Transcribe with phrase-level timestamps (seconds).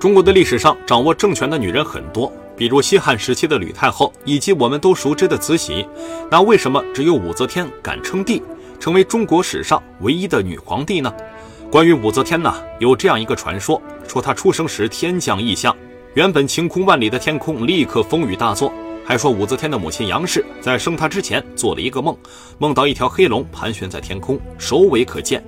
[0.00, 5.86] 中国的历史上掌握政权的女人很多，比如西汉时期的吕太后，以及我们都熟知的慈禧。
[6.30, 8.42] 那为什么只有武则天敢称帝，
[8.80, 11.12] 成为中国史上唯一的女皇帝呢？
[11.70, 13.78] 关于武则天呢，有这样一个传说，
[14.08, 15.76] 说她出生时天降异象，
[16.14, 18.72] 原本晴空万里的天空立刻风雨大作。
[19.04, 22.16] 还说武则天的母亲杨氏在生她之前做了一个梦，
[22.56, 25.44] 梦到一条黑龙盘旋在天空，首尾可见。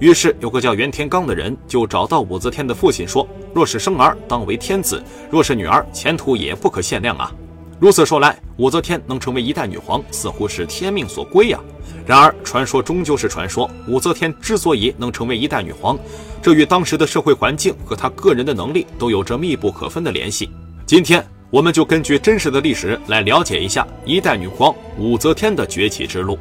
[0.00, 4.98] 于是有个叫袁天罡的人就找到武则天的父亲说：“若是生儿，当为天子；
[5.30, 7.32] 若是女儿，前途也不可限量啊。”
[7.78, 11.58] 如此说来，武则天能成为一代女皇，似乎是天命所归呀。
[12.06, 13.68] 然而，传说终究是传说。
[13.88, 15.98] 武则天之所以能成为一代女皇，
[16.40, 20.48] 这与当时的社会环境和她个人的能力都有着密不可分的联系。
[20.86, 26.38] 今天，我们就根据真实的历史来了解一下一代女皇武则天的崛起之路。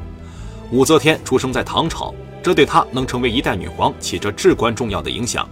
[0.71, 2.13] 武则天出生在唐朝。
[2.43, 5.47] 这对她能成为一代女皇起着至关重要的影响。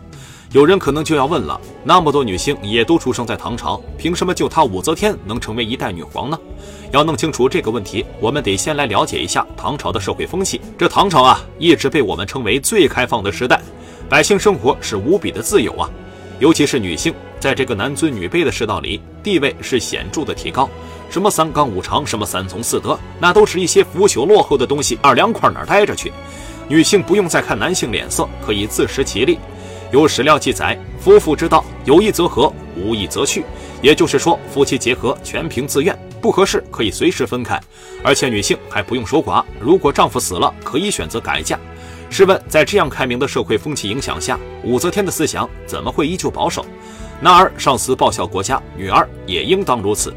[0.52, 6.40] 有人可能就要问了：那么多女性也都出生在唐朝，凭什么就她武则天能成为一代女皇呢？
[6.92, 10.60] 要弄清楚这个问题，我们得先来了解一下唐朝的社会风气。
[10.76, 13.62] 这唐朝啊，一直被我们称为最开放的时代，
[14.10, 15.88] 百姓生活是无比的自由啊。
[16.40, 20.68] 尤其是女性，在这个男尊女卑的世道里，地位是显著的提高。
[21.12, 24.98] 什么三纲五常，什么三从四德，那都是一些腐朽落后的东西。
[25.04, 26.12] 二凉快哪待着去？
[26.68, 29.38] 女性不用再看男性脸色，可以自食其力。
[29.92, 33.44] 有史料记载，夫妇之道，有意则合，无意则去。
[33.82, 37.60] 也就是说，夫妻结合全凭自愿，不合适可以随时分开。
[38.04, 41.60] 而且女性还不用守寡，如果丈夫死了，可以选择改嫁。
[42.12, 46.64] 试问，在这样开明的社会风气影响下，武则天的思想怎么会依旧保守？
[47.20, 50.14] 男儿上司报效国家，女儿也应当如此。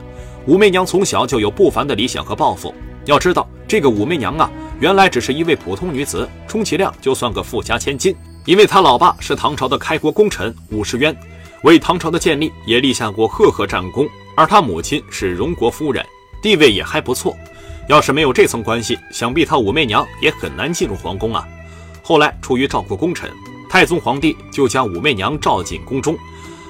[0.46, 2.74] 武媚娘从小就有不凡的理想和抱负。
[3.06, 4.50] 要知道，这个武媚娘啊。
[4.80, 8.14] 原来只是一位普通女子，充其量就算个富家千金。
[8.44, 11.16] 因为他老爸是唐朝的开国功臣武士渊，
[11.62, 14.08] 为唐朝的建立也立下过赫赫战功。
[14.34, 16.04] 而他母亲是荣国夫人，
[16.42, 17.36] 地位也还不错。
[17.88, 21.46] 要是没有这层关系，想必他武媚娘也很难进入皇宫啊。
[22.02, 23.30] 后来出于照顾功臣，
[23.68, 26.16] 太宗皇帝就将武媚娘召进宫中。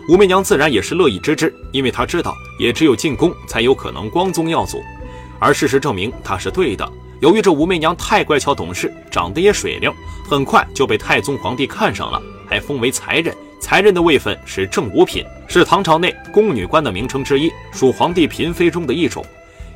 [0.09, 4.83] 武媚娘自然也是乐意之至，因为她知道，也只有进宫才有可能光宗耀祖。
[5.39, 6.93] 而事实证明，她是对的。
[7.23, 9.89] 由于这武媚娘太乖巧懂事，长得也水灵，
[10.29, 13.33] 很快就被太宗皇帝看上了，还封为才人。
[13.61, 19.25] 才人的位分是正五品，是唐朝内宫女官的名称之一，属皇帝嫔妃中的一种。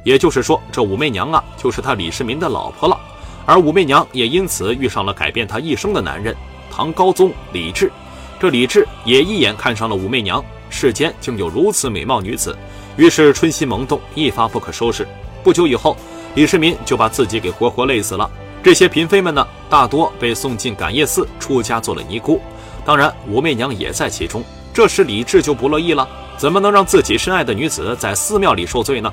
[0.03, 3.01] 也就是说，这武媚娘啊，就是他李世民的老婆了。
[3.45, 6.35] 而武媚娘也因此遇上了改变她一生的男人——
[6.69, 7.93] 唐高宗李治。
[8.41, 12.59] 这李治也一眼看上了武媚娘，世间竟有如此美貌女子，
[12.97, 15.07] 于是春心萌动，一发不可收拾。
[15.45, 15.97] 不久以后。
[16.37, 18.31] 李世民就把自己给活活累死了。
[18.63, 22.39] 这些嫔妃们呢，大多被送进感业寺出家做了尼姑，
[22.85, 24.45] 当然武媚娘也在其中。
[24.75, 29.11] 这时李治就不乐意了，怎么能让自己深爱的女子在寺庙里受罪呢？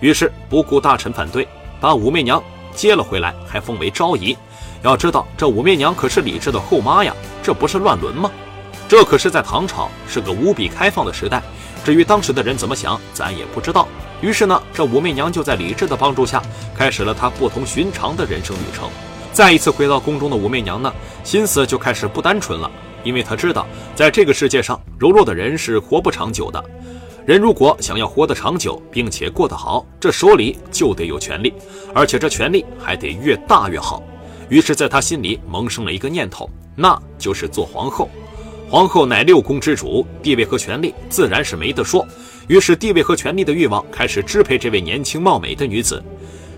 [0.00, 1.46] 于是不顾大臣反对，
[1.78, 2.42] 把武媚娘
[2.74, 4.34] 接了回来，还封为昭仪。
[4.82, 8.30] 要知道，这武媚娘可是李治的后妈呀，这不是乱伦吗？
[8.88, 11.42] 这可是在唐朝，是个无比开放的时代。
[11.84, 13.86] 至于当时的人怎么想，咱也不知道。
[14.24, 16.42] 于是呢，这武媚娘就在李治的帮助下，
[16.74, 18.88] 开始了她不同寻常的人生旅程。
[19.34, 20.90] 再一次回到宫中的武媚娘呢，
[21.22, 22.70] 心思就开始不单纯了，
[23.02, 26.64] 因为她知道，在这个世界上，柔弱的人是活不长久的。
[27.26, 31.52] 人如果想要活得长久，并且过得好，这手里就得有权力，
[31.94, 34.02] 而且这权力还得越大越好。
[34.48, 38.08] 于是，在她心里萌生了一个念头，那就是做皇后。
[38.70, 42.06] 皇后乃六宫之主，地位和权力自然是没得说。
[42.46, 46.02] 于是，地位和权力的欲望开始支配这位年轻貌美的女子。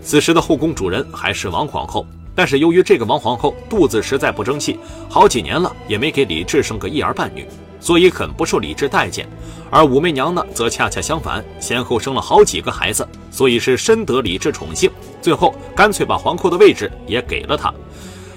[0.03, 2.05] 此时的后宫主人还是王皇后，
[2.35, 7.47] 但是由于这个王皇后肚子实在不争气，好几年了也没给李治生个一儿半女，
[7.81, 9.29] 所以很不受李治待见。
[9.71, 14.91] 而武媚娘呢，则恰恰相反，先后生了好几个孩子，所以是深得李治宠幸。
[15.23, 17.73] 最后，干脆把皇后的位置也给了她。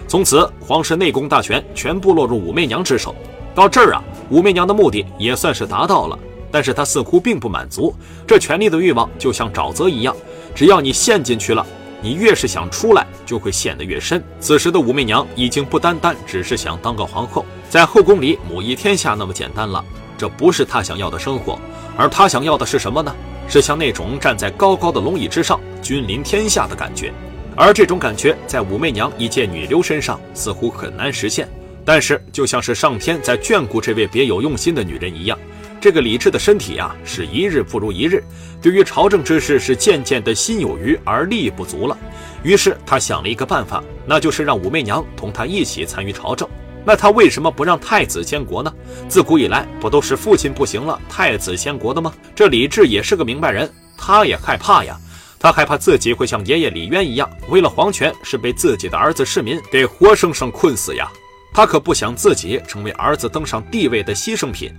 [0.07, 3.15] 从此，皇室内宫大权全部落入武媚娘之手。
[3.53, 6.17] 到这儿啊，武媚娘的目的也算是达到了，
[6.51, 7.93] 但是她似乎并不满足。
[8.27, 10.15] 这权力的欲望就像沼泽一样，
[10.55, 11.65] 只要你陷进去了，
[12.01, 14.23] 你越是想出来，就会陷得越深。
[14.39, 19.83] 此时的武媚娘已经不单单只是想当个皇后，在后宫里母仪天下那么简单了。
[20.17, 21.59] 这不是她想要的生活，
[21.97, 23.15] 而她想要的是什么呢？
[23.47, 27.11] 是像那种站在高高的龙椅之上，君临天下的感觉。
[27.55, 31.49] 而这种感觉在武媚娘一介女流身上似乎很难实现。
[31.83, 35.39] 但是，就像是上天在眷顾这位别有用心的女人一样，
[35.81, 38.23] 这个李治的身体啊，是一日不如一日，
[38.61, 41.97] 对于朝政之事是渐渐的心有余而力不足了。
[42.43, 46.47] 于是他想了一个办法，那就是让武媚娘同他一起参与朝政。
[46.85, 48.73] 那他为什么不让太子监国呢？
[49.07, 52.13] 自古以来不都是父亲不行了，太子监国的吗？
[52.35, 54.97] 这李治也是个明白人，他也害怕呀。
[55.41, 61.09] 他害怕自己会像爷爷李渊一样，为了皇权是被自己的儿子世民给活生生困死呀。
[61.53, 64.71] 他可不想自己成为儿子登上帝位的牺牲品，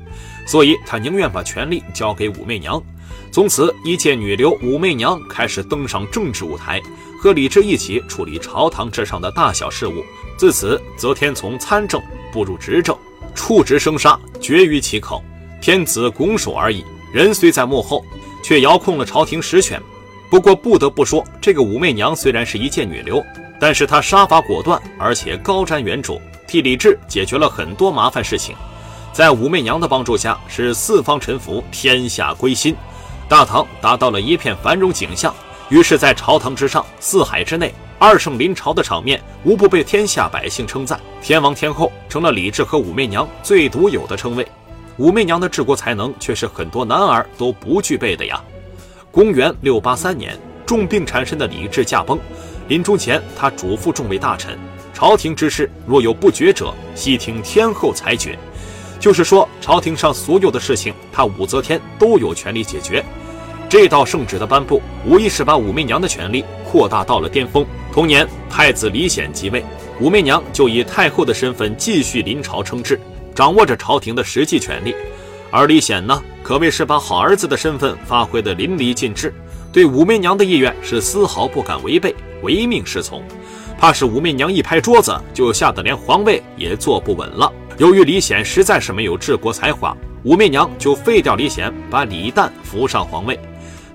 [0.47, 2.83] 所以他宁愿把权力交给武媚娘。
[3.33, 6.81] 从此，一介女流武媚娘开始登上政治舞台，
[7.21, 10.05] 和李治一起处理朝堂之上的大小事务。
[10.37, 12.01] 自此，则天从参政
[12.33, 12.97] 步入执政，
[13.35, 15.23] 处职生杀绝于其口，
[15.61, 16.85] 天子拱手而已。
[17.13, 18.05] 人虽在幕后，
[18.43, 19.81] 却遥控了朝廷实权。
[20.31, 23.23] 不过，不得不说，这个武媚娘虽然是一介女流，
[23.61, 26.19] 但是他杀伐果断，而且高瞻远瞩。
[26.47, 28.57] 替李治解决了很多麻烦事情，
[29.13, 32.75] 在武媚娘的帮助下，使四方臣服，天下归心，
[33.29, 35.33] 大唐达到了一片繁荣景象。
[35.69, 40.99] 于是，在朝堂之上，四海之内，二圣临朝的场面无不被天下百姓称赞。
[41.23, 44.45] 天王天后成了李治和武媚娘最独有的称谓。
[44.97, 48.43] 武媚娘的治国才能却是很多男儿都不具备的呀。
[49.13, 50.37] 公元六八三年，
[50.67, 52.19] 重病缠身的李治驾崩，
[52.71, 54.57] 临终前，他嘱咐众位大臣。
[54.95, 58.39] 朝廷之事，若有不决者，悉听天后裁决。
[59.01, 63.05] 就是说，朝廷上所有的事情，他武则天都有权利解决。
[63.69, 67.67] 这道圣旨的颁布，无疑是把武媚娘的权力扩大到了巅峰。
[67.93, 69.65] 同年，太子李显即位，
[69.99, 73.01] 武媚娘就以太后的身份继续临朝称制，
[73.35, 74.95] 掌握着朝廷的实际权力。
[75.51, 79.35] 而李显呢，可谓是把好儿子的身份发挥得淋漓尽致，
[79.73, 83.23] 对武媚娘的意愿是丝毫不敢违背，唯命是从。
[83.79, 87.51] 怕是武媚娘一拍桌子，就吓得连皇位也坐不稳了。
[87.79, 93.41] 由于李显实在是没有治国才华，武媚娘就废掉李显，把李旦扶上皇位。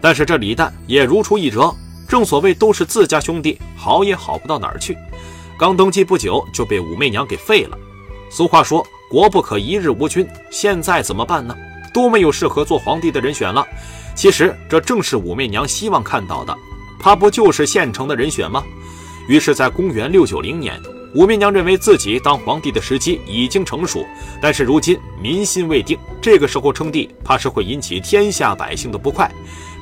[0.01, 1.73] 但是这李旦也如出一辙，
[2.07, 4.97] 正所谓都是自家兄弟，好也好不到哪儿去。
[5.57, 7.77] 刚登基不久就被武媚娘给废了。
[8.29, 10.27] 俗话说，国不可一日无君。
[10.49, 11.55] 现在怎么办呢？
[11.93, 13.65] 都没有适合做皇帝的人选了。
[14.15, 16.57] 其实这正是武媚娘希望看到的，
[17.05, 18.63] 他不就是现成的人选吗？
[19.27, 20.81] 于是，在公元六九零年，
[21.13, 24.03] 武媚娘认为自己当皇帝的时机已经成熟，
[24.41, 29.31] 但是如今民心未定，这个时候称帝，怕是会引起天下百姓的不快。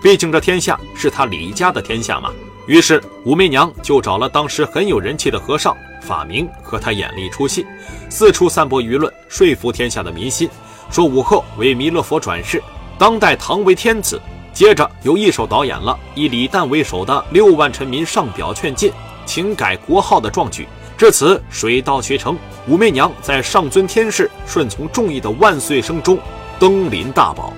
[0.02, 2.30] 毕竟这天下是他李家的天下嘛。
[2.68, 7.66] 于是，武媚娘就找了当时很有人气的和尚法明和他演了一出戏，
[8.10, 10.50] 四处散播舆论，说服天下的民心，
[10.92, 12.62] 说武后为弥勒佛转世，
[12.98, 14.22] 当代唐为天子。
[14.54, 18.92] 接着由一手导演了以李旦为首的六万臣民上表劝进。
[19.26, 20.68] 请改国号的壮举，
[20.98, 22.38] 至此水到渠成。
[22.68, 26.20] 武媚娘在上尊天世、顺从众议的万岁声中
[26.60, 27.54] 登临大宝，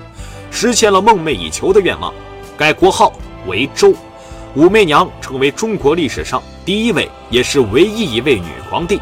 [0.50, 2.14] 实现了梦寐以求的愿望，
[2.56, 3.12] 改国号
[3.48, 3.92] 为周。
[4.54, 9.00] 武媚娘成为中国历史上第一位，也是唯一一位女皇帝。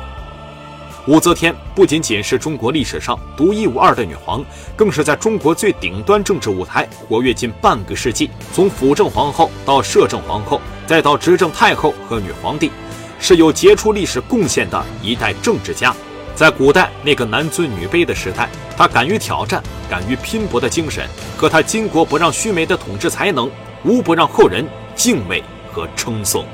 [1.07, 4.43] 武则天不仅仅是中国历史上独一无二的女皇，
[4.75, 8.31] 更是在中国最顶端政治舞台活跃近半个世纪。
[8.55, 12.71] 从辅政皇后到摄政皇后，再到执政太后和女皇帝，
[13.19, 15.95] 是有杰出历史贡献的一代政治家。
[16.35, 21.07] 在古代那个男尊女卑的时代，她敢于挑战、敢于拼搏的精神，
[21.37, 23.51] 和她巾帼不让须眉的统治才能，
[23.85, 24.67] 无不让后人
[24.97, 26.47] 敬畏和称颂。